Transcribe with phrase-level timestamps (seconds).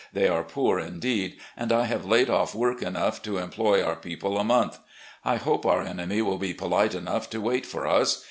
[0.13, 4.39] They are poor indeed, and I have laid off work enough to employ our people
[4.39, 4.79] a month.
[5.23, 8.17] I hope our enemy will be polite enough to wait for us.